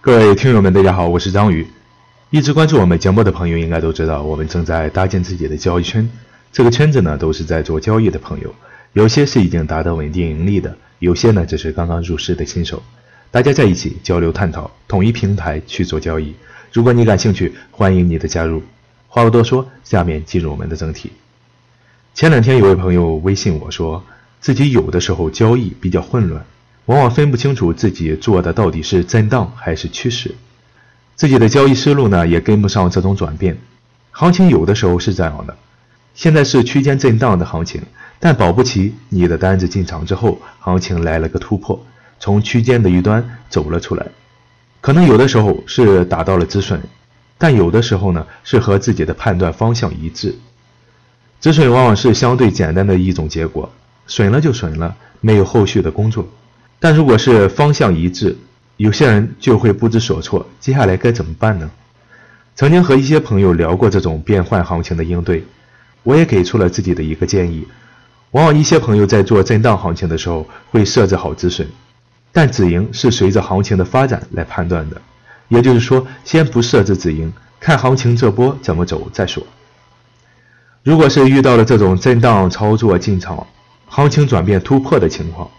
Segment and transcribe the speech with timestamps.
[0.00, 1.66] 各位听友们，大家好，我是张宇。
[2.30, 6.08] 一直关注我们节目的朋友应该都知道，我们正在搭建自己的交易圈。
[6.52, 8.54] 这个圈子呢，都是在做交易的朋友，
[8.92, 12.80] 有些是已经达到稳定盈利的，有些呢只是刚刚入市的新手。
[13.32, 16.32] 大家在一起交流探讨，统一平台去做交易。
[16.72, 18.62] 如果你感兴趣，欢迎你的加入。
[19.08, 21.10] 话不多说，下面进入我们的正题。
[22.14, 24.04] 前两天有位朋友微信我说，
[24.40, 26.46] 自己有的时候交易比较混乱。
[26.88, 30.34] 往往分不清楚自己做的到底是震荡还是趋势，
[31.16, 33.58] 自己的交易思路呢也跟不上这种转变。
[34.10, 35.54] 行情有的时候是这样的，
[36.14, 37.82] 现在是区间震荡的行情，
[38.18, 41.78] 但保不齐你的单子进场之后，行情来了个突破，
[42.18, 44.06] 从区间的一端走了出来。
[44.80, 46.80] 可能有的时候是达到了止损，
[47.36, 50.34] 但有的时候呢是和自己的判断方向一致。
[51.38, 53.70] 止损往往是相对简单的一种结果，
[54.06, 56.26] 损了就损了，没有后续的工作。
[56.80, 58.36] 但如果是方向一致，
[58.76, 61.70] 有些人就会不知所措，接下来该怎么办呢？
[62.54, 65.44] 曾经和一些朋友聊过这种变换行情的应对，
[66.02, 67.66] 我也给出了自己的一个建议。
[68.32, 71.66] 往往一些朋友在做震荡行情的时候会设置好止损，
[72.30, 75.00] 但止盈是随着行情的发展来判断的，
[75.48, 79.42] 也就是说，先不设置止盈，看行情这波怎么走再说。
[80.84, 83.46] 如果是遇到了这种震荡操作进场，
[83.86, 85.50] 行情转变突破的情况。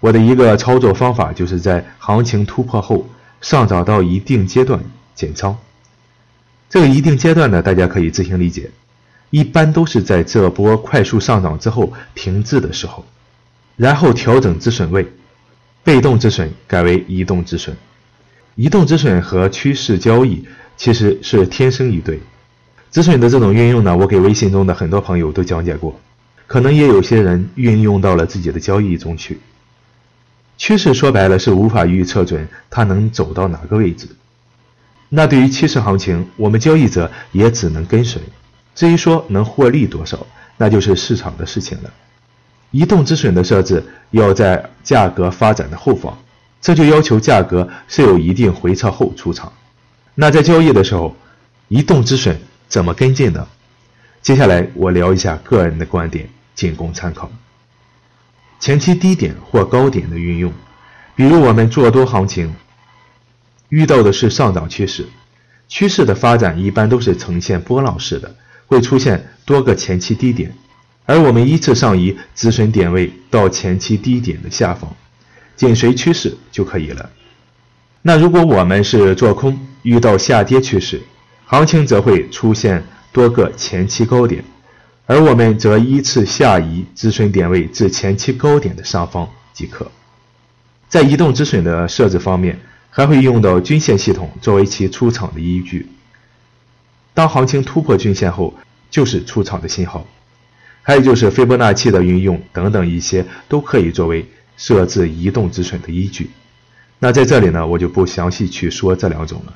[0.00, 3.08] 我的一个操作方法就是在行情突破后
[3.40, 4.80] 上涨到一定阶段
[5.14, 5.56] 减仓。
[6.68, 8.70] 这个一定阶段呢，大家可以自行理解，
[9.30, 13.04] 一般都是在这波快速上涨之后停滞的时候，
[13.76, 15.06] 然后调整止损位，
[15.82, 17.76] 被动止损改为移动止损。
[18.54, 22.20] 移动止损和趋势交易其实是天生一对。
[22.90, 25.98] 止损的这种运用呢，我给微信中的很多朋友都讲解过，
[26.46, 29.40] 可能也有些人运用到了自己的交易中去。
[30.58, 34.08] 趋势说白了是无法预测准它能走到哪个位置，
[35.08, 38.20] 那对于趋势行情，我们交易者也只能跟随。
[38.74, 40.26] 至于说能获利多少，
[40.56, 41.90] 那就是市场的事情了。
[42.72, 46.18] 移动止损的设置要在价格发展的后方，
[46.60, 49.52] 这就要求价格是有一定回撤后出场。
[50.16, 51.16] 那在交易的时候，
[51.68, 52.36] 移动止损
[52.68, 53.46] 怎么跟进呢？
[54.20, 57.30] 接下来我聊一下个人的观点，仅供参考。
[58.60, 60.52] 前期低点或高点的运用，
[61.14, 62.54] 比如我们做多行情，
[63.68, 65.06] 遇到的是上涨趋势，
[65.68, 68.34] 趋势的发展一般都是呈现波浪式的，
[68.66, 70.52] 会出现多个前期低点，
[71.06, 74.94] 而我们依次上移止损点位到前期低点的下方，
[75.54, 77.10] 紧随趋势就可以了。
[78.02, 81.00] 那如果我们是做空，遇到下跌趋势，
[81.46, 84.44] 行情则会出现多个前期高点。
[85.08, 89.90] 而我们则依次下移止损点位至前期高点的上方即可。
[90.86, 92.60] 在移动止损的设置方面，
[92.90, 95.88] 还会用到均线系统作为其出场的依据。
[97.14, 98.52] 当行情突破均线后，
[98.90, 100.06] 就是出场的信号。
[100.82, 104.26] 还有就是斐波那契的运用等等一些，都可以作为
[104.58, 106.28] 设置移动止损的依据。
[106.98, 109.54] 那在这里呢，我就不详细去说这两种了。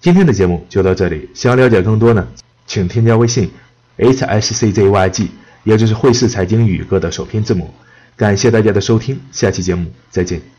[0.00, 2.26] 今天的节目就到这里，想了解更多呢，
[2.66, 3.50] 请添加微信。
[3.98, 5.28] H s c z y g，
[5.64, 7.74] 也就是汇市财经宇哥的首拼字母。
[8.16, 10.57] 感谢大家的收听，下期节目再见。